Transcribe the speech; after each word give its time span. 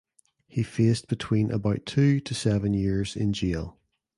He 0.47 0.63
faced 0.63 1.07
between 1.07 1.51
about 1.51 1.85
two 1.85 2.21
to 2.21 2.33
seven 2.33 2.73
years 2.73 3.15
in 3.15 3.33
jail. 3.33 3.77